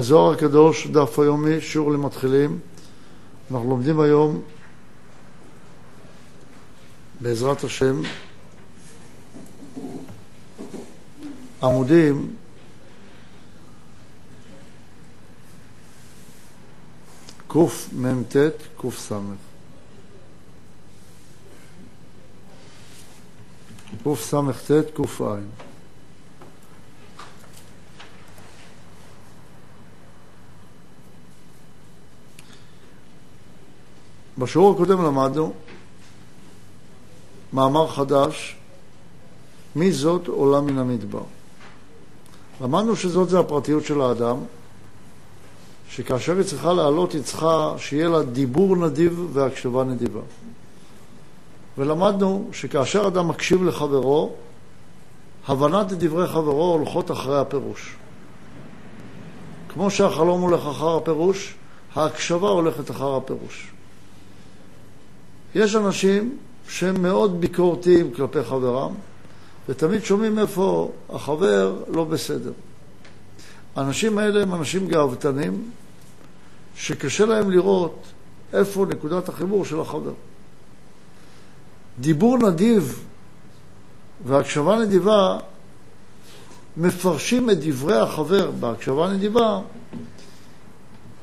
הזוהר 0.00 0.32
הקדוש, 0.32 0.86
דף 0.86 1.18
היומי, 1.18 1.60
שיעור 1.60 1.92
למתחילים. 1.92 2.58
אנחנו 3.50 3.70
לומדים 3.70 4.00
היום, 4.00 4.42
בעזרת 7.20 7.64
השם, 7.64 8.02
עמודים 11.62 12.36
קמ"ט, 17.48 18.36
קס. 18.76 19.12
קס"ט, 24.04 24.72
ק"ע. 24.94 25.69
בשיעור 34.40 34.74
הקודם 34.74 35.04
למדנו 35.04 35.52
מאמר 37.52 37.88
חדש, 37.88 38.56
מי 39.76 39.92
זאת 39.92 40.28
עולה 40.28 40.60
מן 40.60 40.78
המדבר. 40.78 41.22
למדנו 42.60 42.96
שזאת 42.96 43.28
זה 43.28 43.38
הפרטיות 43.38 43.84
של 43.84 44.00
האדם, 44.00 44.36
שכאשר 45.90 46.36
היא 46.36 46.44
צריכה 46.44 46.72
לעלות 46.72 47.12
היא 47.12 47.22
צריכה 47.22 47.74
שיהיה 47.78 48.08
לה 48.08 48.22
דיבור 48.22 48.76
נדיב 48.76 49.28
והקשבה 49.32 49.84
נדיבה. 49.84 50.20
ולמדנו 51.78 52.48
שכאשר 52.52 53.06
אדם 53.06 53.28
מקשיב 53.28 53.64
לחברו, 53.64 54.32
הבנת 55.48 55.92
דברי 55.92 56.26
חברו 56.26 56.72
הולכות 56.72 57.10
אחרי 57.10 57.38
הפירוש. 57.38 57.96
כמו 59.68 59.90
שהחלום 59.90 60.40
הולך 60.40 60.66
אחר 60.66 60.96
הפירוש, 60.96 61.54
ההקשבה 61.94 62.48
הולכת 62.48 62.90
אחר 62.90 63.16
הפירוש. 63.16 63.70
יש 65.54 65.76
אנשים 65.76 66.36
שהם 66.68 67.02
מאוד 67.02 67.40
ביקורתיים 67.40 68.10
כלפי 68.14 68.42
חברם, 68.42 68.94
ותמיד 69.68 70.04
שומעים 70.04 70.38
איפה 70.38 70.92
החבר 71.10 71.76
לא 71.88 72.04
בסדר. 72.04 72.52
האנשים 73.76 74.18
האלה 74.18 74.42
הם 74.42 74.54
אנשים 74.54 74.88
גאוותנים, 74.88 75.70
שקשה 76.76 77.26
להם 77.26 77.50
לראות 77.50 78.02
איפה 78.52 78.86
נקודת 78.86 79.28
החיבור 79.28 79.64
של 79.64 79.80
החבר. 79.80 80.12
דיבור 82.00 82.38
נדיב 82.38 83.04
והקשבה 84.26 84.78
נדיבה 84.78 85.38
מפרשים 86.76 87.50
את 87.50 87.58
דברי 87.60 87.98
החבר 87.98 88.50
בהקשבה 88.50 89.12
נדיבה 89.12 89.60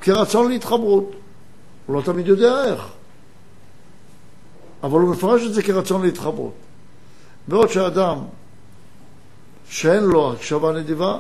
כרצון 0.02 0.52
להתחברות. 0.52 1.12
הוא 1.86 1.96
לא 1.96 2.02
תמיד 2.02 2.28
יודע 2.28 2.64
איך, 2.64 2.88
אבל 4.84 5.00
הוא 5.00 5.10
מפרש 5.10 5.42
את 5.46 5.54
זה 5.54 5.64
כרצון 5.64 6.02
להתחברות. 6.02 6.54
בעוד 7.48 7.70
שאדם 7.70 8.18
שאין 9.70 10.04
לו 10.04 10.34
הקשבה 10.34 10.72
נדיבה, 10.72 11.18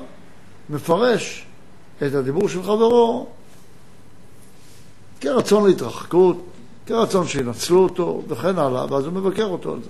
מפרש 0.69 1.45
את 1.97 2.13
הדיבור 2.13 2.49
של 2.49 2.63
חברו 2.63 3.27
כרצון 5.21 5.67
להתרחקות, 5.67 6.43
כרצון 6.85 7.27
שינצלו 7.27 7.83
אותו 7.83 8.23
וכן 8.27 8.59
הלאה, 8.59 8.93
ואז 8.93 9.05
הוא 9.05 9.13
מבקר 9.13 9.45
אותו 9.45 9.73
על 9.73 9.79
זה. 9.83 9.89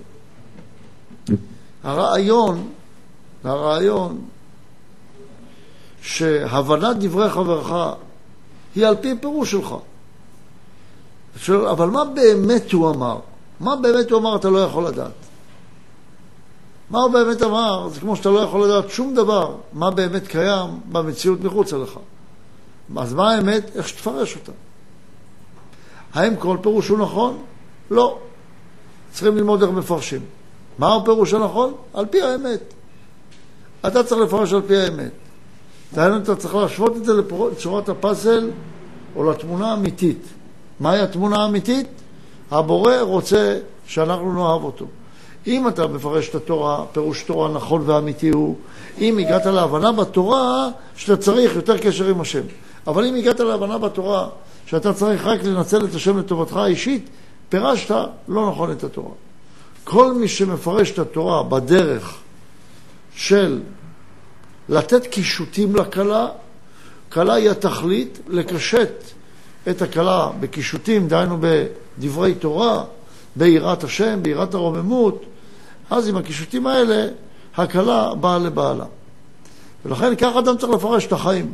הרעיון, 1.83 2.69
הרעיון 3.43 4.21
שהבנת 6.02 6.97
דברי 6.99 7.29
חברך 7.29 7.95
היא 8.75 8.87
על 8.87 8.95
פי 8.95 9.13
פירוש 9.21 9.52
שלך. 9.52 9.75
אבל 11.71 11.89
מה 11.89 12.05
באמת 12.05 12.71
הוא 12.71 12.89
אמר? 12.89 13.19
מה 13.59 13.75
באמת 13.75 14.11
הוא 14.11 14.19
אמר 14.19 14.35
אתה 14.35 14.49
לא 14.49 14.63
יכול 14.63 14.87
לדעת. 14.87 15.11
מה 16.89 16.99
הוא 16.99 17.11
באמת 17.11 17.41
אמר, 17.41 17.89
זה 17.89 17.99
כמו 17.99 18.15
שאתה 18.15 18.29
לא 18.29 18.39
יכול 18.39 18.65
לדעת 18.67 18.89
שום 18.89 19.15
דבר, 19.15 19.55
מה 19.73 19.91
באמת 19.91 20.27
קיים 20.27 20.79
במציאות 20.91 21.43
מחוץ 21.43 21.73
לך. 21.73 21.99
אז 22.97 23.13
מה 23.13 23.31
האמת? 23.31 23.75
איך 23.75 23.87
שתפרש 23.87 24.35
אותה. 24.35 24.51
האם 26.13 26.35
כל 26.35 26.57
פירוש 26.61 26.87
הוא 26.87 26.99
נכון? 26.99 27.37
לא. 27.91 28.19
צריכים 29.11 29.37
ללמוד 29.37 29.63
איך 29.63 29.71
מפרשים. 29.71 30.21
מה 30.79 30.95
הפירוש 30.95 31.33
הנכון? 31.33 31.73
על 31.93 32.05
פי 32.05 32.21
האמת. 32.21 32.73
אתה 33.87 34.03
צריך 34.03 34.21
לפרש 34.21 34.53
על 34.53 34.61
פי 34.67 34.77
האמת. 34.77 35.11
דהיינו, 35.93 36.17
אתה 36.17 36.35
צריך 36.35 36.55
להשוות 36.55 36.97
את 36.97 37.05
זה 37.05 37.13
לצורת 37.51 37.89
הפאזל 37.89 38.49
או 39.15 39.31
לתמונה 39.31 39.71
האמיתית. 39.71 40.21
מהי 40.79 40.99
התמונה 40.99 41.37
האמיתית? 41.43 41.87
הבורא 42.52 42.99
רוצה 43.02 43.58
שאנחנו 43.87 44.33
נאהב 44.33 44.63
אותו. 44.63 44.85
אם 45.47 45.67
אתה 45.67 45.87
מפרש 45.87 46.30
את 46.30 46.35
התורה, 46.35 46.85
פירוש 46.91 47.23
תורה 47.23 47.49
נכון 47.49 47.81
ואמיתי 47.85 48.30
הוא, 48.30 48.55
אם 48.99 49.17
הגעת 49.17 49.45
להבנה 49.45 49.91
בתורה 49.91 50.69
שאתה 50.95 51.17
צריך 51.17 51.55
יותר 51.55 51.77
קשר 51.77 52.07
עם 52.07 52.21
השם. 52.21 52.41
אבל 52.87 53.05
אם 53.05 53.15
הגעת 53.15 53.39
להבנה 53.39 53.77
בתורה 53.77 54.27
שאתה 54.65 54.93
צריך 54.93 55.25
רק 55.25 55.43
לנצל 55.43 55.86
את 55.86 55.95
השם 55.95 56.17
לטובתך 56.17 56.55
האישית, 56.55 57.09
פירשת 57.49 57.95
לא 58.27 58.49
נכון 58.49 58.71
את 58.71 58.83
התורה. 58.83 59.11
כל 59.83 60.13
מי 60.13 60.27
שמפרש 60.27 60.91
את 60.91 60.99
התורה 60.99 61.43
בדרך 61.43 62.17
של 63.15 63.61
לתת 64.69 65.07
קישוטים 65.07 65.75
לכלה, 65.75 66.27
כלה 67.11 67.33
היא 67.33 67.49
התכלית, 67.49 68.19
לקשט 68.27 69.17
את 69.70 69.82
הכלה 69.82 70.30
בקישוטים, 70.39 71.08
דהיינו 71.08 71.38
בדברי 71.39 72.36
תורה, 72.36 72.83
ביראת 73.36 73.83
השם, 73.83 74.20
ביראת 74.23 74.54
הרוממות, 74.54 75.23
אז 75.89 76.08
עם 76.08 76.17
הקישוטים 76.17 76.67
האלה, 76.67 77.08
הכלה 77.55 78.16
באה 78.16 78.38
לבעלה. 78.38 78.86
ולכן 79.86 80.16
ככה 80.16 80.39
אדם 80.39 80.58
צריך 80.58 80.72
לפרש 80.72 81.05
את 81.05 81.11
החיים. 81.11 81.54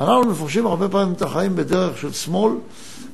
אנחנו 0.00 0.30
מפרשים 0.30 0.66
הרבה 0.66 0.88
פעמים 0.88 1.12
את 1.12 1.22
החיים 1.22 1.56
בדרך 1.56 1.98
של 1.98 2.12
שמאל, 2.12 2.52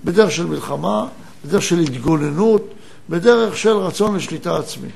בדרך 0.05 0.31
של 0.31 0.47
מלחמה, 0.47 1.07
בדרך 1.45 1.63
של 1.63 1.79
התגוננות, 1.79 2.63
בדרך 3.11 3.57
של 3.57 3.77
רצון 3.77 4.17
לשליטה 4.17 4.57
עצמית. 4.57 4.95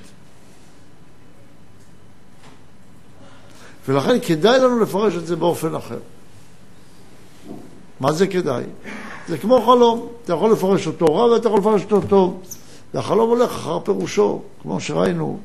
ולכן 3.89 4.19
כדאי 4.27 4.59
לנו 4.59 4.81
לפרש 4.81 5.15
את 5.15 5.27
זה 5.27 5.37
באופן 5.37 5.75
אחר. 5.75 5.99
מה 8.01 8.13
זה 8.13 8.27
כדאי? 8.27 8.65
זה 9.29 9.39
כמו 9.39 9.63
חלום, 9.63 10.09
אתה 10.25 10.33
יכול 10.33 10.53
לפרש 10.53 10.87
אותו 10.87 11.15
רע 11.15 11.25
ואתה 11.25 11.49
יכול 11.49 11.61
לפרש 11.61 11.83
אותו 11.83 12.01
טוב. 12.09 12.43
והחלום 12.95 13.31
הולך 13.31 13.51
אחר 13.51 13.81
פירושו, 13.81 14.43
כמו 14.63 14.81
שראינו 14.81 15.39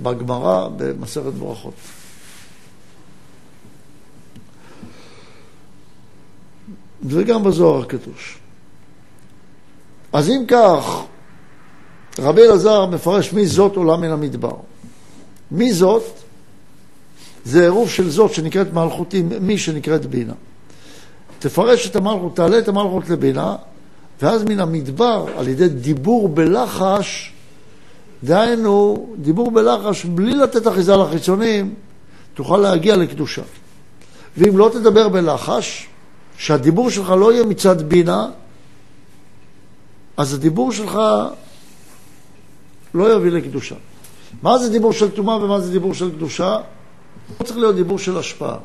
בגמרא 0.00 0.68
במסכת 0.76 1.32
ברכות. 1.32 1.74
וגם 7.06 7.44
בזוהר 7.44 7.82
הקדוש. 7.82 8.38
אז 10.12 10.28
אם 10.28 10.44
כך, 10.48 11.02
רבי 12.18 12.42
אלעזר 12.42 12.86
מפרש 12.86 13.32
מי 13.32 13.46
זאת 13.46 13.76
עולה 13.76 13.96
מן 13.96 14.10
המדבר. 14.10 14.56
מי 15.50 15.72
זאת? 15.72 16.04
זה 17.44 17.62
עירוב 17.62 17.90
של 17.90 18.10
זאת 18.10 18.34
שנקראת 18.34 18.72
מלכות 18.72 19.14
עם 19.14 19.28
מי 19.40 19.58
שנקראת 19.58 20.06
בינה. 20.06 20.34
תפרש 21.38 21.86
את 21.86 21.96
המלכות, 21.96 22.36
תעלה 22.36 22.58
את 22.58 22.68
המלכות 22.68 23.10
לבינה, 23.10 23.56
ואז 24.22 24.44
מן 24.44 24.60
המדבר, 24.60 25.26
על 25.36 25.48
ידי 25.48 25.68
דיבור 25.68 26.28
בלחש, 26.28 27.32
דהיינו, 28.24 29.06
דיבור 29.16 29.50
בלחש 29.50 30.04
בלי 30.04 30.34
לתת 30.34 30.66
אחיזה 30.66 30.96
לחיצונים, 30.96 31.74
תוכל 32.34 32.56
להגיע 32.56 32.96
לקדושה. 32.96 33.42
ואם 34.36 34.58
לא 34.58 34.70
תדבר 34.72 35.08
בלחש, 35.08 35.88
שהדיבור 36.36 36.90
שלך 36.90 37.10
לא 37.10 37.32
יהיה 37.32 37.44
מצד 37.44 37.82
בינה, 37.82 38.28
אז 40.16 40.34
הדיבור 40.34 40.72
שלך 40.72 40.98
לא 42.94 43.16
יביא 43.16 43.30
לקדושה. 43.30 43.74
מה 44.42 44.58
זה 44.58 44.70
דיבור 44.70 44.92
של 44.92 45.10
טומאה 45.10 45.36
ומה 45.36 45.60
זה 45.60 45.72
דיבור 45.72 45.94
של 45.94 46.10
קדושה? 46.10 46.58
לא 47.40 47.44
צריך 47.44 47.58
להיות 47.58 47.74
דיבור 47.76 47.98
של 47.98 48.18
השפעה. 48.18 48.56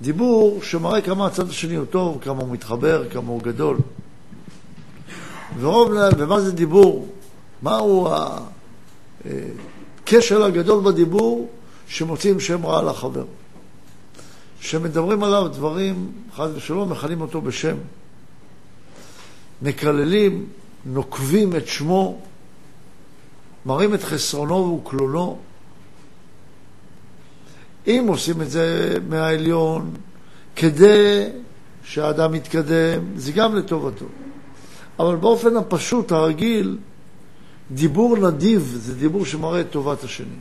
דיבור 0.00 0.62
שמראה 0.62 1.00
כמה 1.00 1.26
הצד 1.26 1.48
השני 1.48 1.74
הוא 1.74 1.86
טוב, 1.86 2.18
כמה 2.22 2.40
הוא 2.40 2.52
מתחבר, 2.52 3.08
כמה 3.08 3.28
הוא 3.28 3.42
גדול. 3.42 3.78
ורוב, 5.60 5.90
ומה 6.18 6.40
זה 6.40 6.52
דיבור? 6.52 7.08
מהו 7.62 8.08
הכשל 10.04 10.42
הגדול 10.42 10.84
בדיבור 10.84 11.50
שמוצאים 11.88 12.40
שם 12.40 12.66
רע 12.66 12.82
לחבר? 12.82 13.24
שמדברים 14.60 15.22
עליו 15.22 15.48
דברים, 15.48 16.12
חס 16.34 16.50
ושלום, 16.54 16.90
מכנים 16.92 17.20
אותו 17.20 17.40
בשם. 17.40 17.76
מקללים, 19.62 20.46
נוקבים 20.84 21.56
את 21.56 21.66
שמו, 21.66 22.20
מראים 23.66 23.94
את 23.94 24.02
חסרונו 24.02 24.80
וקלונו. 24.84 25.38
אם 27.86 28.04
עושים 28.08 28.42
את 28.42 28.50
זה 28.50 28.96
מהעליון 29.08 29.94
כדי 30.56 31.28
שהאדם 31.84 32.34
יתקדם, 32.34 33.02
זה 33.16 33.32
גם 33.32 33.54
לטובתו. 33.54 34.06
אבל 34.98 35.16
באופן 35.16 35.56
הפשוט, 35.56 36.12
הרגיל, 36.12 36.78
דיבור 37.70 38.16
נדיב 38.16 38.76
זה 38.76 38.94
דיבור 38.94 39.26
שמראה 39.26 39.60
את 39.60 39.70
טובת 39.70 40.04
השני, 40.04 40.38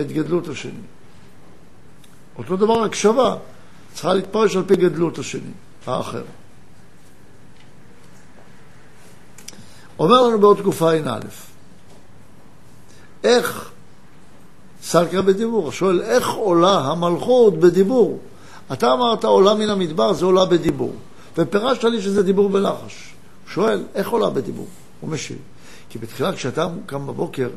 את 0.00 0.12
גדלות 0.12 0.48
השני. 0.48 0.72
אותו 2.38 2.56
דבר 2.56 2.82
הקשבה 2.82 3.36
צריכה 3.92 4.14
להתפרש 4.14 4.56
על 4.56 4.62
פי 4.66 4.76
גדלות 4.76 5.18
השני, 5.18 5.50
האחר. 5.86 6.24
אומר 9.98 10.22
לנו 10.22 10.40
בעוד 10.40 10.56
תקופה 10.56 10.92
ע"א, 10.92 11.20
איך 13.24 13.70
סלקה 14.86 15.22
בדיבור? 15.22 15.72
שואל, 15.72 16.02
איך 16.02 16.30
עולה 16.30 16.78
המלכות 16.78 17.60
בדיבור? 17.60 18.18
אתה 18.72 18.92
אמרת 18.92 19.24
עולה 19.24 19.54
מן 19.54 19.70
המדבר, 19.70 20.12
זה 20.12 20.24
עולה 20.24 20.44
בדיבור. 20.44 20.92
ופירשת 21.38 21.84
לי 21.84 22.02
שזה 22.02 22.22
דיבור 22.22 22.48
בלחש. 22.48 23.14
שואל, 23.48 23.82
איך 23.94 24.08
עולה 24.08 24.30
בדיבור? 24.30 24.66
הוא 25.00 25.10
משיב. 25.10 25.38
כי 25.88 25.98
בתחילה 25.98 26.32
כשאתה 26.32 26.68
קם 26.86 27.06
בבוקר, 27.06 27.48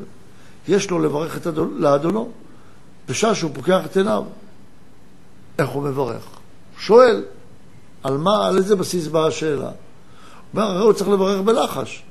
יש 0.68 0.90
לו 0.90 0.98
לברך 0.98 1.36
את 1.36 1.46
אדונו, 1.46 1.78
לאדונו, 1.78 2.30
בשעה 3.08 3.34
שהוא 3.34 3.50
פוקח 3.54 3.80
את 3.86 3.96
עיניו. 3.96 4.24
איך 5.58 5.68
הוא 5.68 5.82
מברך? 5.82 6.26
שואל, 6.78 7.24
על 8.02 8.16
מה, 8.16 8.46
על 8.46 8.56
איזה 8.56 8.76
בסיס 8.76 9.06
באה 9.06 9.26
השאלה? 9.26 9.66
הוא 9.66 9.72
אומר, 10.54 10.70
הרי 10.70 10.84
הוא 10.84 10.92
צריך 10.92 11.10
לברך 11.10 11.40
בלחש. 11.40 12.02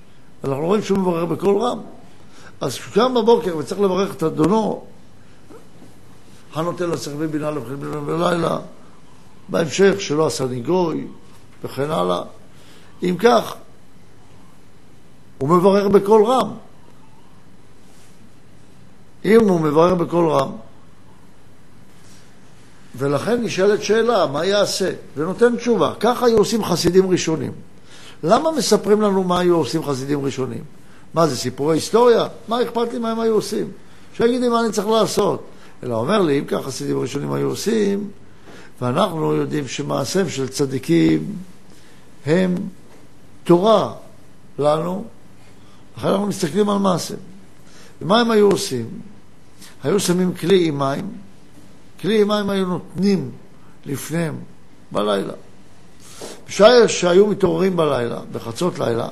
אנחנו 0.44 0.66
רואים 0.66 0.84
שהוא 0.84 0.98
מברך 0.98 1.24
בקול 1.30 1.62
רם. 1.62 1.80
אז 2.62 2.76
כשהוא 2.76 2.94
קם 2.94 3.14
בבוקר 3.14 3.58
וצריך 3.58 3.82
לברך 3.82 4.16
את 4.16 4.24
אדונו, 4.24 4.84
הנותן 6.54 6.90
לשכל 6.90 7.28
בינה 7.28 7.52
לבחין 7.52 7.80
בינה 7.80 8.00
בלילה, 8.00 8.58
בהמשך 9.50 10.02
שלא 10.02 10.28
עשה 10.28 10.46
ניגוי 10.46 11.08
וכן 11.64 11.92
הלאה. 11.92 12.22
אם 13.04 13.16
כך, 13.20 13.56
הוא 15.38 15.50
מברך 15.50 15.88
בקול 15.88 16.26
רם. 16.26 16.52
אם 19.26 19.50
הוא 19.50 19.62
מברך 19.62 19.94
בקול 19.94 20.30
רם, 20.30 20.52
ולכן 22.96 23.44
נשאלת 23.44 23.84
שאלה, 23.84 24.26
מה 24.26 24.46
יעשה? 24.46 24.92
ונותן 25.18 25.58
תשובה. 25.58 25.94
ככה 26.00 26.26
היו 26.26 26.38
עושים 26.38 26.64
חסידים 26.64 27.12
ראשונים. 27.12 27.52
למה 28.24 28.52
מספרים 28.52 29.02
לנו 29.02 29.24
מה 29.24 29.40
היו 29.40 29.56
עושים 29.56 29.84
חסידים 29.84 30.26
ראשונים? 30.26 30.64
מה 31.14 31.28
זה, 31.28 31.38
סיפורי 31.38 31.78
היסטוריה? 31.78 32.28
מה 32.48 32.64
אכפת 32.64 32.94
לי 32.94 33.00
מה 33.00 33.12
הם 33.12 33.20
היו 33.20 33.34
עושים? 33.34 33.72
שיגיד 34.14 34.42
לי 34.42 34.50
מה 34.50 34.60
אני 34.60 34.72
צריך 34.72 34.88
לעשות. 34.88 35.49
אלא 35.84 35.96
אומר 35.96 36.22
לי, 36.22 36.40
אם 36.40 36.46
ככה 36.46 36.62
חסידים 36.64 37.00
ראשונים 37.00 37.34
היו 37.34 37.48
עושים, 37.48 38.10
ואנחנו 38.82 39.34
יודעים 39.34 39.68
שמעשיהם 39.68 40.30
של 40.30 40.48
צדיקים 40.48 41.36
הם 42.26 42.56
תורה 43.44 43.94
לנו, 44.60 45.06
לכן 45.98 46.08
אנחנו 46.08 46.28
מסתכלים 46.28 46.70
על 46.70 46.78
מעשה. 46.78 47.16
ומה 48.02 48.22
הם 48.22 48.32
היו 48.32 48.52
עושים? 48.52 48.90
היו 49.84 50.00
שמים 50.00 50.34
כלי 50.34 50.68
עם 50.68 50.80
מים, 50.80 51.12
כלי 52.02 52.22
עם 52.22 52.28
מים 52.28 52.50
היו 52.50 52.66
נותנים 52.66 53.32
לפניהם 53.86 54.36
בלילה. 54.92 55.34
בשעה 56.48 56.88
שהיו 56.88 57.28
מתעוררים 57.28 57.76
בלילה, 57.76 58.20
בחצות 58.32 58.80
לילה, 58.80 59.08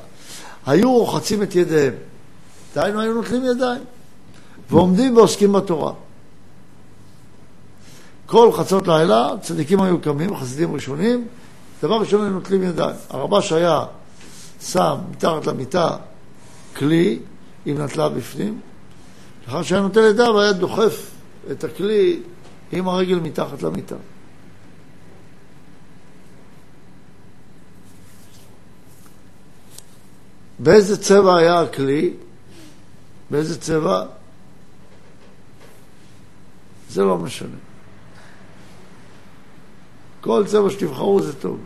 היו 0.65 0.91
רוחצים 0.91 1.43
את 1.43 1.55
ידיהם. 1.55 1.93
דהיינו, 2.75 3.01
היו 3.01 3.13
נוטלים 3.13 3.45
ידיים, 3.45 3.81
ועומדים 4.69 5.17
ועוסקים 5.17 5.53
בתורה. 5.53 5.93
כל 8.27 8.51
חצות 8.51 8.87
לילה, 8.87 9.29
צדיקים 9.41 9.81
היו 9.81 10.01
קמים, 10.01 10.35
חסידים 10.35 10.73
ראשונים, 10.73 11.27
דבר 11.83 11.99
ראשון 11.99 12.21
היו 12.21 12.29
נוטלים 12.29 12.63
ידיים. 12.63 12.95
הרבש 13.09 13.51
היה 13.51 13.85
שם 14.61 14.95
מתחת 15.11 15.47
למיטה 15.47 15.97
כלי 16.75 17.19
עם 17.65 17.81
נטלה 17.81 18.09
בפנים, 18.09 18.59
לאחר 19.47 19.63
שהיה 19.63 19.81
נוטל 19.81 19.99
ידיו 20.09 20.41
היה 20.41 20.53
דוחף 20.53 21.11
את 21.51 21.63
הכלי 21.63 22.19
עם 22.71 22.87
הרגל 22.87 23.19
מתחת 23.19 23.63
למיטה. 23.63 23.95
באיזה 30.59 30.97
צבע 30.97 31.37
היה 31.37 31.61
הכלי? 31.61 32.13
באיזה 33.29 33.61
צבע? 33.61 34.05
זה 36.89 37.03
לא 37.03 37.17
משנה. 37.17 37.57
כל 40.27 40.43
צבע 40.47 40.69
שתבחרו 40.69 41.21
זה 41.21 41.33
טוב. 41.33 41.57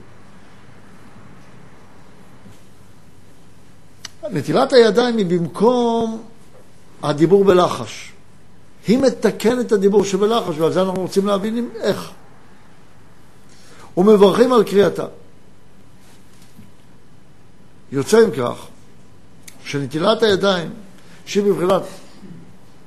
נטילת 4.32 4.74
הידיים 4.74 5.18
היא 5.18 5.26
במקום 5.26 6.24
הדיבור 7.04 7.44
בלחש. 7.44 8.12
היא 8.88 8.98
מתקנת 8.98 9.66
את 9.66 9.72
הדיבור 9.72 10.04
שבלחש, 10.04 10.58
ועל 10.58 10.74
זה 10.74 10.82
אנחנו 10.82 11.02
רוצים 11.02 11.28
להבין 11.28 11.70
איך. 11.80 12.12
ומברכים 13.98 14.54
על 14.54 14.64
קריאתה. 14.64 15.06
יוצא 17.92 18.18
עם 18.18 18.32
כך 18.32 18.68
שנטילת 19.64 20.24
הידיים, 20.24 20.70
שהיא 21.26 21.44
בבחינת 21.44 21.82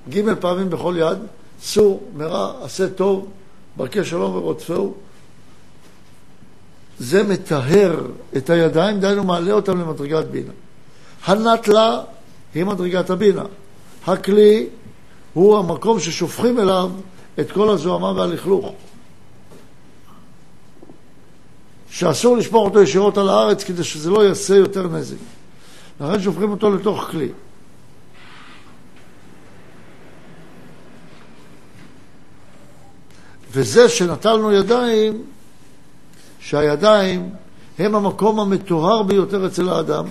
ג' 0.08 0.34
פעמים 0.40 0.70
בכל 0.70 0.94
יד, 0.98 1.18
סור, 1.62 2.10
מרע, 2.16 2.64
עשה 2.64 2.88
טוב, 2.88 3.28
ברכי 3.76 4.04
שלום 4.04 4.36
ורודפהו, 4.36 4.94
זה 6.98 7.22
מטהר 7.22 8.06
את 8.36 8.50
הידיים, 8.50 9.00
דהיינו 9.00 9.24
מעלה 9.24 9.52
אותם 9.52 9.80
למדרגת 9.80 10.24
בינה. 10.24 10.52
הנטלה 11.24 12.00
היא 12.54 12.64
מדרגת 12.64 13.10
הבינה. 13.10 13.44
הכלי 14.06 14.66
הוא 15.32 15.58
המקום 15.58 16.00
ששופכים 16.00 16.60
אליו 16.60 16.90
את 17.40 17.50
כל 17.52 17.70
הזוהמה 17.70 18.12
והלכלוך. 18.12 18.72
שאסור 21.90 22.36
לשפוך 22.36 22.64
אותו 22.64 22.82
ישירות 22.82 23.18
על 23.18 23.28
הארץ 23.28 23.64
כדי 23.64 23.84
שזה 23.84 24.10
לא 24.10 24.24
יעשה 24.24 24.54
יותר 24.54 24.88
נזק. 24.88 25.16
לכן 26.00 26.22
שופכים 26.22 26.50
אותו 26.50 26.70
לתוך 26.74 27.08
כלי. 27.10 27.28
וזה 33.52 33.88
שנטלנו 33.88 34.52
ידיים, 34.52 35.22
שהידיים 36.44 37.30
הם 37.78 37.94
המקום 37.94 38.40
המטוהר 38.40 39.02
ביותר 39.02 39.46
אצל 39.46 39.68
האדם, 39.68 40.04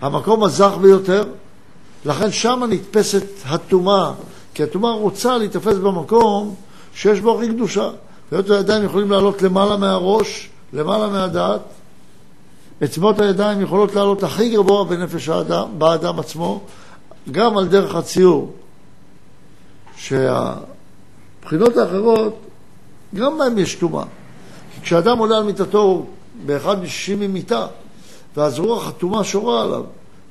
המקום 0.00 0.44
הזך 0.44 0.72
ביותר, 0.80 1.24
לכן 2.04 2.32
שם 2.32 2.62
נתפסת 2.68 3.24
הטומאה, 3.44 4.12
כי 4.54 4.62
הטומאה 4.62 4.92
רוצה 4.92 5.38
להתאפס 5.38 5.76
במקום 5.76 6.54
שיש 6.94 7.20
בו 7.20 7.38
הכי 7.38 7.48
קדושה. 7.48 7.90
היות 8.30 8.50
הידיים 8.50 8.84
יכולים 8.84 9.10
לעלות 9.10 9.42
למעלה 9.42 9.76
מהראש, 9.76 10.50
למעלה 10.72 11.08
מהדעת, 11.08 11.60
אצבעות 12.84 13.20
הידיים 13.20 13.60
יכולות 13.60 13.94
לעלות 13.94 14.22
הכי 14.22 14.50
גבוה 14.56 14.84
בנפש 14.84 15.28
האדם, 15.28 15.68
באדם 15.78 16.18
עצמו, 16.18 16.60
גם 17.30 17.58
על 17.58 17.66
דרך 17.66 17.94
הציור, 17.94 18.52
שהבחינות 19.96 21.76
האחרות, 21.76 22.47
גם 23.14 23.38
בהן 23.38 23.58
יש 23.58 23.74
טומאה. 23.74 24.04
כי 24.74 24.80
כשאדם 24.80 25.18
עולה 25.18 25.36
על 25.36 25.42
מיטתו 25.42 26.06
באחד 26.46 26.82
משישים 26.82 27.20
ממיטה, 27.20 27.66
ואז 28.36 28.58
רוח 28.58 28.88
הטומאה 28.88 29.24
שורה 29.24 29.62
עליו, 29.62 29.84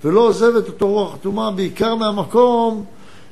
ולא 0.04 0.20
עוזבת 0.20 0.68
אותו 0.68 0.88
רוח 0.88 1.14
הטומאה, 1.14 1.52
בעיקר 1.52 1.96
מהמקום 1.96 2.86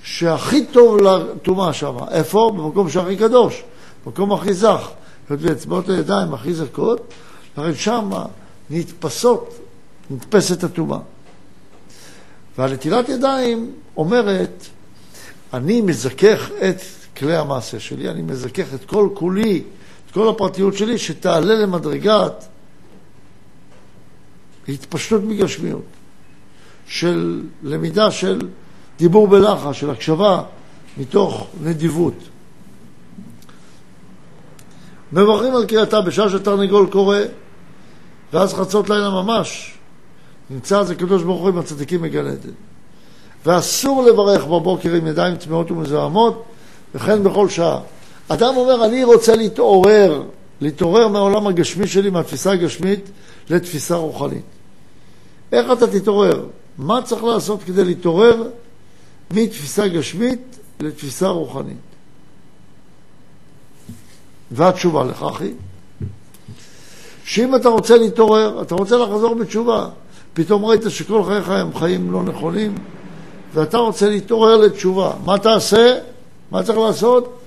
שהכי 0.04 0.66
טוב 0.66 0.98
לטומאה 0.98 1.74
שם. 1.74 1.96
איפה? 2.12 2.52
במקום 2.58 2.90
שהכי 2.90 3.18
קדוש, 3.18 3.64
במקום 4.06 4.34
הכי 4.34 4.54
זך. 4.54 4.90
היות 5.30 5.42
ואצבעות 5.44 5.90
הידיים 5.90 6.34
הכי 6.34 6.54
זכות, 6.54 7.14
הרי 7.56 7.76
שם 7.76 8.10
נתפסות, 8.70 9.54
נתפסת 10.10 10.64
הטומאה. 10.64 11.00
והנטילת 12.58 13.10
ידיים 13.10 13.72
אומרת, 13.98 14.66
אני 15.54 15.82
מזכך 15.82 16.50
את 16.70 16.82
כלי 17.18 17.38
המעשה 17.38 17.80
שלי, 17.80 18.10
אני 18.10 18.22
מזכך 18.22 18.74
את 18.74 18.86
כל 18.86 19.10
כולי, 19.14 19.64
את 20.06 20.12
כל 20.12 20.30
הפרטיות 20.30 20.74
שלי, 20.78 20.98
שתעלה 20.98 21.56
למדרגת 21.56 22.46
התפשטות 24.68 25.24
מגשמיות, 25.24 25.86
של 26.88 27.44
למידה 27.64 28.12
של 28.12 28.40
דיבור 28.98 29.28
בלחש, 29.28 29.80
של 29.80 29.90
הקשבה 29.90 30.44
מתוך 30.98 31.48
נדיבות. 31.62 32.14
מברכים 35.12 35.56
על 35.56 35.66
קריאתה 35.66 36.02
בשעה 36.02 36.30
שתרנגול 36.30 36.88
קורא, 36.92 37.18
ואז 38.34 38.54
חצות 38.54 38.90
לילה 38.90 39.10
ממש 39.10 39.78
נמצא 40.50 40.80
אז 40.80 40.92
הקדוש 40.92 41.24
ברוך 41.24 41.42
הוא 41.42 41.50
עם 41.50 41.58
הצדיקים 41.58 42.02
בגן 42.02 42.28
עדן. 42.28 42.50
ואסור 43.46 44.04
לברך 44.04 44.46
בבוקר 44.46 44.94
עם 44.94 45.08
ידיים 45.08 45.36
טמאות 45.36 45.72
ומזוהמות, 45.72 46.46
וכן 46.96 47.24
בכל 47.24 47.50
שעה. 47.50 47.80
אדם 48.28 48.58
אומר, 48.58 48.86
אני 48.86 49.04
רוצה 49.04 49.36
להתעורר, 49.36 50.24
להתעורר 50.62 51.08
מהעולם 51.08 51.48
הגשמי 51.48 51.88
שלי, 51.88 52.10
מהתפיסה 52.10 52.52
הגשמית, 52.52 53.10
לתפיסה 53.50 53.96
רוחנית. 53.96 54.44
איך 55.52 55.72
אתה 55.72 55.88
תתעורר? 55.88 56.46
מה 56.78 57.02
צריך 57.02 57.24
לעשות 57.24 57.64
כדי 57.64 57.84
להתעורר 57.84 58.44
מתפיסה 59.32 59.88
גשמית 59.88 60.60
לתפיסה 60.80 61.28
רוחנית? 61.28 61.78
והתשובה 64.52 65.04
לכך 65.04 65.42
היא 65.42 65.54
שאם 67.26 67.56
אתה 67.56 67.70
רוצה 67.70 67.98
להתעורר, 67.98 68.62
אתה 68.62 68.76
רוצה 68.76 68.98
לחזור 68.98 69.36
בתשובה, 69.36 69.90
פתאום 70.34 70.66
ראית 70.66 70.82
שכל 70.90 71.24
חייך 71.24 71.50
הם 71.50 71.76
חיים 71.76 72.12
לא 72.12 72.24
נכונים, 72.24 72.76
ואתה 73.54 73.78
רוצה 73.78 74.10
להתעורר 74.10 74.58
לתשובה. 74.58 75.14
מה 75.26 75.38
תעשה? 75.38 75.98
מה 76.52 76.64
צריך 76.64 76.78
לעשות? 76.78 77.38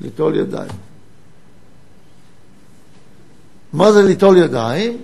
ליטול 0.00 0.36
ידיים. 0.36 0.70
מה 3.72 3.92
זה 3.92 4.02
ליטול 4.02 4.36
ידיים? 4.36 4.96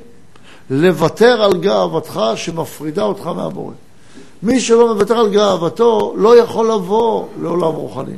לוותר 0.70 1.42
על 1.42 1.56
גאוותך 1.56 2.20
שמפרידה 2.36 3.02
אותך 3.02 3.26
מהבורא. 3.26 3.72
מי 4.42 4.60
שלא 4.60 4.94
מוותר 4.94 5.18
על 5.18 5.30
גאוותו 5.30 6.14
לא 6.16 6.38
יכול 6.38 6.72
לבוא 6.72 7.26
לעולם 7.42 7.72
רוחני. 7.72 8.16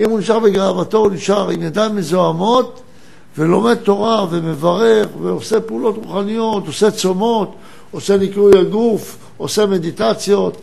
אם 0.00 0.10
הוא 0.10 0.18
נשאר 0.18 0.38
בגאוותו, 0.38 0.98
הוא 0.98 1.10
נשאר 1.10 1.50
עם 1.50 1.62
ידיים 1.62 1.96
מזוהמות 1.96 2.80
ולומד 3.38 3.74
תורה 3.74 4.26
ומברך 4.30 5.08
ועושה 5.22 5.60
פעולות 5.60 5.96
רוחניות, 5.96 6.66
עושה 6.66 6.90
צומות, 6.90 7.54
עושה 7.90 8.16
ניקוי 8.16 8.58
הגוף, 8.58 9.16
עושה 9.36 9.66
מדיטציות. 9.66 10.56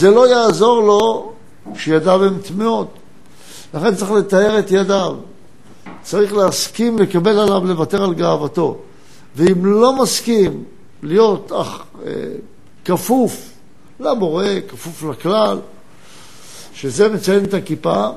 זה 0.00 0.10
לא 0.10 0.28
יעזור 0.28 0.82
לו 0.82 1.32
כשידיו 1.74 2.24
הן 2.24 2.38
טמאות. 2.38 2.88
לכן 3.74 3.94
צריך 3.94 4.10
לתאר 4.10 4.58
את 4.58 4.70
ידיו. 4.70 5.16
צריך 6.02 6.32
להסכים 6.32 6.98
לקבל 6.98 7.38
עליו, 7.38 7.64
לוותר 7.64 8.04
על 8.04 8.14
גאוותו. 8.14 8.78
ואם 9.36 9.66
לא 9.66 10.02
מסכים 10.02 10.64
להיות 11.02 11.52
אך, 11.52 11.82
אה, 12.06 12.12
כפוף 12.84 13.50
לבורא, 14.00 14.44
כפוף 14.68 15.02
לכלל, 15.02 15.58
שזה 16.74 17.08
מציין 17.08 17.44
את 17.44 17.54
הכיפה, 17.54 18.08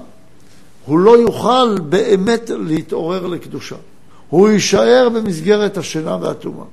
הוא 0.85 0.99
לא 0.99 1.17
יוכל 1.17 1.77
באמת 1.89 2.49
להתעורר 2.49 3.27
לקדושה. 3.27 3.75
הוא 4.29 4.49
יישאר 4.49 5.09
במסגרת 5.13 5.77
השינה 5.77 6.17
והטומאה. 6.21 6.65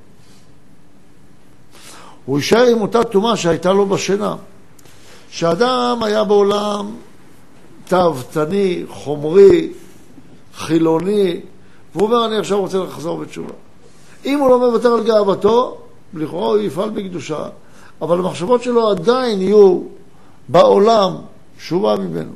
הוא 2.25 2.37
יישאר 2.37 2.65
עם 2.65 2.81
אותה 2.81 3.03
טומאה 3.03 3.37
שהייתה 3.37 3.73
לו 3.73 3.85
בשינה. 3.85 4.35
שאדם 5.31 5.99
היה 6.03 6.23
בעולם 6.23 6.95
תאוותני, 7.85 8.83
חומרי, 8.89 9.69
חילוני, 10.55 11.39
והוא 11.95 12.07
אומר, 12.07 12.25
אני 12.25 12.37
עכשיו 12.37 12.59
רוצה 12.59 12.77
לחזור 12.77 13.17
בתשובה. 13.17 13.53
אם 14.25 14.39
הוא 14.39 14.49
לא 14.49 14.59
מוותר 14.59 14.93
על 14.93 15.03
גאוותו, 15.03 15.77
לכאורה 16.13 16.47
הוא 16.47 16.57
יפעל 16.57 16.89
בקדושה, 16.89 17.45
אבל 18.01 18.19
המחשבות 18.19 18.63
שלו 18.63 18.89
עדיין 18.89 19.41
יהיו 19.41 19.81
בעולם 20.49 21.15
שהוא 21.59 21.81
בא 21.81 21.95
ממנו. 22.03 22.31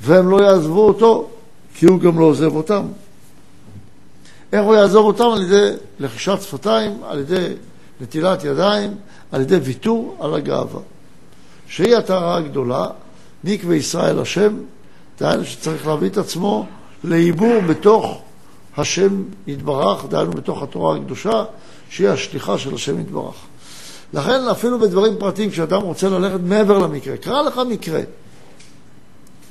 והם 0.00 0.30
לא 0.30 0.44
יעזבו 0.44 0.86
אותו, 0.86 1.28
כי 1.74 1.86
הוא 1.86 2.00
גם 2.00 2.18
לא 2.18 2.24
עוזב 2.24 2.56
אותם. 2.56 2.86
איך 4.52 4.62
הוא 4.62 4.74
יעזוב 4.74 5.06
אותם? 5.06 5.24
על 5.24 5.42
ידי 5.42 5.70
לחישת 6.00 6.38
שפתיים, 6.42 6.98
על 7.04 7.18
ידי 7.18 7.46
נטילת 8.00 8.44
ידיים, 8.44 8.94
על 9.32 9.40
ידי 9.40 9.56
ויתור 9.56 10.16
על 10.20 10.34
הגאווה. 10.34 10.80
שהיא 11.68 11.96
הטהרה 11.96 12.36
הגדולה, 12.36 12.86
נקווה 13.44 13.76
ישראל 13.76 14.18
השם, 14.18 14.56
דהיינו 15.20 15.44
שצריך 15.44 15.86
להביא 15.86 16.08
את 16.08 16.16
עצמו 16.16 16.66
לעיבור 17.04 17.60
בתוך 17.68 18.22
השם 18.76 19.22
יתברך, 19.46 20.04
דהיינו 20.04 20.30
בתוך 20.30 20.62
התורה 20.62 20.96
הקדושה, 20.96 21.44
שהיא 21.90 22.08
השליחה 22.08 22.58
של 22.58 22.74
השם 22.74 23.00
יתברך. 23.00 23.34
לכן 24.12 24.48
אפילו 24.50 24.78
בדברים 24.78 25.12
פרטיים, 25.18 25.50
כשאדם 25.50 25.82
רוצה 25.82 26.08
ללכת 26.08 26.40
מעבר 26.44 26.78
למקרה, 26.78 27.16
קרה 27.16 27.42
לך 27.42 27.60
מקרה, 27.68 28.00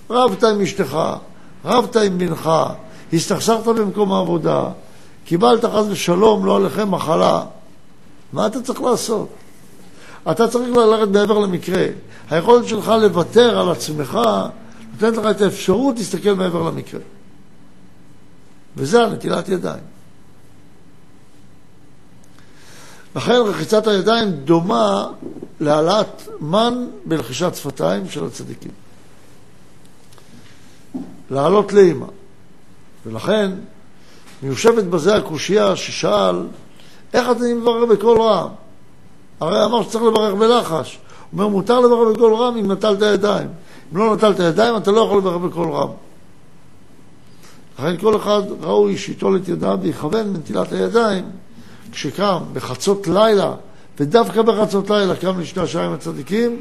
רבת 0.09 0.43
עם 0.43 0.61
אשתך, 0.61 0.97
רבת 1.65 1.95
עם 1.95 2.17
בנך, 2.17 2.49
הסתכסכת 3.13 3.65
במקום 3.65 4.11
העבודה, 4.11 4.63
קיבלת 5.25 5.65
חס 5.65 5.85
ושלום, 5.89 6.45
לא 6.45 6.55
עליכם 6.55 6.91
מחלה, 6.91 7.43
מה 8.33 8.47
אתה 8.47 8.61
צריך 8.61 8.81
לעשות? 8.81 9.27
אתה 10.31 10.47
צריך 10.47 10.77
ללכת 10.77 11.07
מעבר 11.11 11.39
למקרה. 11.39 11.85
היכולת 12.29 12.67
שלך 12.67 12.87
לוותר 12.87 13.59
על 13.59 13.71
עצמך 13.71 14.19
נותנת 14.93 15.17
לך 15.17 15.25
את 15.35 15.41
האפשרות 15.41 15.97
להסתכל 15.97 16.33
מעבר 16.33 16.63
למקרה. 16.63 16.99
וזה 18.77 19.03
הנטילת 19.03 19.49
ידיים. 19.49 19.83
לכן 23.15 23.33
רחיצת 23.33 23.87
הידיים 23.87 24.31
דומה 24.31 25.07
להעלאת 25.59 26.27
מן 26.39 26.85
בלחישת 27.05 27.55
שפתיים 27.55 28.09
של 28.09 28.25
הצדיקים. 28.25 28.71
לעלות 31.29 31.73
לאימא. 31.73 32.05
ולכן 33.05 33.51
מיושבת 34.43 34.83
בזה 34.83 35.15
הקושייה 35.15 35.75
ששאל, 35.75 36.47
איך 37.13 37.27
אני 37.29 37.53
מברר 37.53 37.85
בקול 37.85 38.21
רם? 38.21 38.49
הרי 39.39 39.65
אמר 39.65 39.83
שצריך 39.83 40.03
לברך 40.03 40.33
בלחש. 40.33 40.99
הוא 41.31 41.39
אומר, 41.39 41.47
מותר 41.47 41.79
לברך 41.79 42.15
בקול 42.15 42.33
רם 42.33 42.57
אם 42.57 42.71
נטלת 42.71 43.01
ידיים. 43.01 43.47
אם 43.93 43.97
לא 43.97 44.15
נטלת 44.15 44.39
ידיים, 44.39 44.77
אתה 44.77 44.91
לא 44.91 45.01
יכול 45.01 45.17
לברך 45.17 45.37
בקול 45.37 45.71
רם. 45.71 45.89
לכן 47.79 47.97
כל 47.97 48.15
אחד 48.15 48.41
ראוי 48.61 48.97
שיטול 48.97 49.37
את 49.37 49.47
ידיו 49.47 49.79
ויכוון 49.81 50.33
בנטילת 50.33 50.71
הידיים 50.71 51.25
כשקם 51.91 52.37
בחצות 52.53 53.07
לילה, 53.07 53.53
ודווקא 53.99 54.41
בחצות 54.41 54.89
לילה 54.89 55.15
קם 55.15 55.39
לשני 55.39 55.63
השערים 55.63 55.93
הצדיקים, 55.93 56.59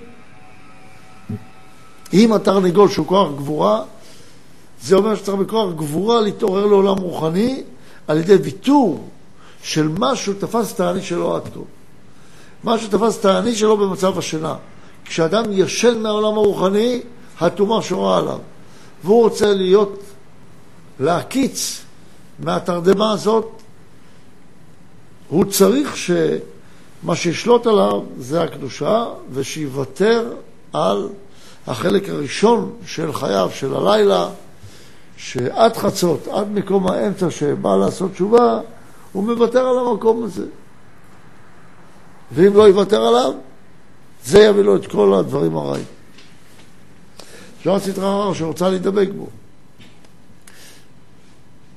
עם 2.12 2.33
התרנגול 2.33 2.88
שהוא 2.88 3.07
כוח 3.07 3.29
גבורה, 3.37 3.83
זה 4.83 4.97
אומר 4.97 5.14
שצריך 5.14 5.38
בכוח 5.38 5.73
גבורה 5.75 6.21
להתעורר 6.21 6.67
לעולם 6.67 6.99
רוחני 6.99 7.62
על 8.09 8.19
ידי 8.19 8.35
ויתור 8.35 9.09
של 9.62 9.88
משהו 9.99 10.33
תפס 10.33 10.75
את 10.75 10.81
האני 10.81 11.02
שלו 11.02 11.37
עד 11.37 11.43
כה. 11.55 11.61
משהו 12.64 12.88
תפס 12.88 13.21
את 13.21 13.25
האני 13.25 13.54
שלו 13.54 13.76
במצב 13.76 14.19
השינה. 14.19 14.54
כשאדם 15.04 15.45
ישן 15.50 15.99
מהעולם 15.99 16.35
הרוחני, 16.38 17.00
הטומאה 17.40 17.83
שורה 17.83 18.19
עליו. 18.19 18.38
והוא 19.04 19.23
רוצה 19.23 19.54
להיות, 19.54 20.02
להקיץ 21.00 21.83
מהתרדמה 22.38 23.12
הזאת, 23.12 23.49
הוא 25.28 25.45
צריך 25.45 25.97
שמה 25.97 27.16
שישלוט 27.16 27.66
עליו 27.66 28.00
זה 28.19 28.42
הקדושה, 28.42 29.04
ושיוותר 29.33 30.33
על 30.73 31.09
החלק 31.66 32.09
הראשון 32.09 32.73
של 32.87 33.12
חייו, 33.12 33.50
של 33.54 33.75
הלילה, 33.75 34.28
שעד 35.16 35.76
חצות, 35.76 36.28
עד 36.28 36.52
מקום 36.52 36.87
האמצע 36.87 37.31
שבא 37.31 37.76
לעשות 37.76 38.12
תשובה, 38.12 38.61
הוא 39.12 39.25
מוותר 39.25 39.66
על 39.66 39.78
המקום 39.78 40.25
הזה. 40.25 40.47
ואם 42.35 42.57
לא 42.57 42.69
יוותר 42.69 43.01
עליו, 43.03 43.33
זה 44.25 44.41
יביא 44.41 44.62
לו 44.62 44.77
את 44.77 44.87
כל 44.87 45.15
הדברים 45.15 45.57
הרעים. 45.57 45.85
זו 47.65 47.77
הסדרה 47.77 48.12
הרע 48.12 48.35
שרוצה 48.35 48.69
להידבק 48.69 49.09
בו. 49.17 49.29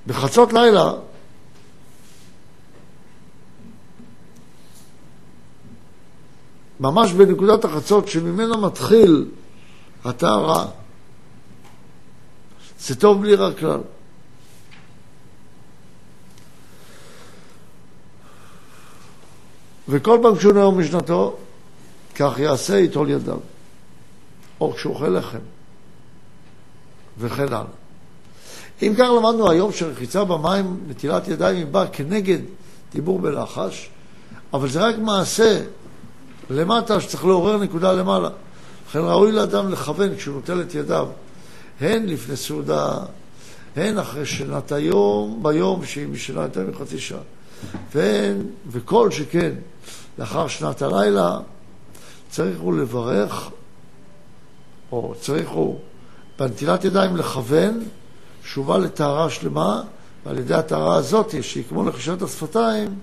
בחצות 0.07 0.53
לילה, 0.53 0.93
ממש 6.79 7.11
בנקודת 7.11 7.65
החצות 7.65 8.07
שממנה 8.07 8.57
מתחיל 8.57 9.25
הטהרה, 10.05 10.65
זה 12.79 12.95
טוב 12.95 13.21
בלי 13.21 13.35
רע 13.35 13.53
כלל. 13.53 13.79
וכל 19.89 20.19
פעם 20.21 20.35
כשהוא 20.35 20.53
נאום 20.53 20.79
משנתו, 20.79 21.35
כך 22.15 22.39
יעשה 22.39 22.77
יטול 22.77 23.09
ידיו, 23.09 23.37
או 24.61 24.73
כשהוא 24.73 24.93
אוכל 24.93 25.09
לחם, 25.09 25.39
וכן 27.17 27.43
הלאה. 27.43 27.63
אם 28.81 28.93
כך 28.97 29.07
למדנו 29.17 29.49
היום 29.51 29.71
שרחיצה 29.71 30.23
במים, 30.23 30.79
נטילת 30.87 31.27
ידיים, 31.27 31.57
היא 31.57 31.65
באה 31.65 31.87
כנגד 31.87 32.39
דיבור 32.93 33.19
בלחש, 33.19 33.89
אבל 34.53 34.69
זה 34.69 34.81
רק 34.81 34.95
מעשה 34.97 35.61
למטה 36.49 37.01
שצריך 37.01 37.25
לעורר 37.25 37.57
נקודה 37.57 37.93
למעלה. 37.93 38.29
לכן 38.89 38.99
ראוי 38.99 39.31
לאדם 39.31 39.69
לכוון 39.71 40.15
כשהוא 40.15 40.35
נוטל 40.35 40.61
את 40.61 40.75
ידיו, 40.75 41.07
הן 41.81 42.05
לפני 42.05 42.35
סעודה, 42.35 42.97
הן 43.75 43.97
אחרי 43.97 44.25
שנת 44.25 44.71
היום, 44.71 45.39
ביום 45.43 45.85
שהיא 45.85 46.07
משנה 46.07 46.41
יותר 46.41 46.67
מחצי 46.71 46.99
שעה, 46.99 47.19
והן, 47.95 48.41
וכל 48.67 49.11
שכן, 49.11 49.51
לאחר 50.17 50.47
שנת 50.47 50.81
הלילה, 50.81 51.39
צריך 52.29 52.59
הוא 52.59 52.77
לברך, 52.77 53.49
או 54.91 55.13
צריך 55.21 55.49
הוא 55.49 55.79
בנטילת 56.39 56.85
ידיים 56.85 57.17
לכוון, 57.17 57.83
שובה 58.43 58.77
לטהרה 58.77 59.29
שלמה, 59.29 59.81
ועל 60.25 60.39
ידי 60.39 60.53
הטהרה 60.53 60.95
הזאת, 60.95 61.35
שהיא 61.41 61.63
כמו 61.69 61.83
לחישת 61.83 62.21
השפתיים, 62.21 62.99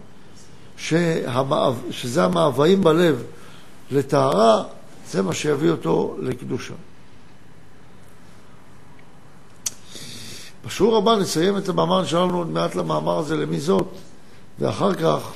שהמאו... 0.77 1.73
שזה 1.91 2.25
המאוויים 2.25 2.81
בלב 2.81 3.23
לטהרה, 3.91 4.65
זה 5.11 5.23
מה 5.23 5.35
שיביא 5.35 5.71
אותו 5.71 6.17
לקדושה. 6.21 6.75
בשיעור 10.67 10.97
הבא 10.97 11.17
נסיים 11.17 11.57
את 11.57 11.69
המאמר 11.69 12.05
שלנו 12.05 12.39
עוד 12.39 12.49
מעט 12.49 12.75
למאמר 12.75 13.19
הזה 13.19 13.37
למי 13.37 13.61
זאת, 13.61 13.89
ואחר 14.59 14.95
כך 14.95 15.33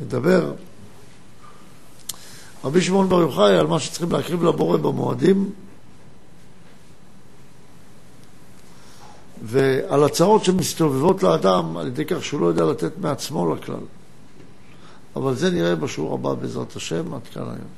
נדבר 0.00 0.52
רבי 2.64 2.82
שמעון 2.82 3.08
בר 3.08 3.20
יוחאי 3.20 3.56
על 3.56 3.66
מה 3.66 3.80
שצריכים 3.80 4.12
להקריב 4.12 4.44
לבורא 4.44 4.76
במועדים 4.76 5.50
ועל 9.42 10.04
הצעות 10.04 10.44
שמסתובבות 10.44 11.22
לאדם 11.22 11.76
על 11.76 11.86
ידי 11.86 12.04
כך 12.04 12.24
שהוא 12.24 12.40
לא 12.40 12.46
יודע 12.46 12.64
לתת 12.64 12.98
מעצמו 12.98 13.54
לכלל. 13.54 13.80
אבל 15.16 15.34
זה 15.34 15.50
נראה 15.50 15.76
בשיעור 15.76 16.14
הבא 16.14 16.34
בעזרת 16.34 16.76
השם, 16.76 17.14
עד 17.14 17.20
כאן 17.34 17.42
היום. 17.42 17.75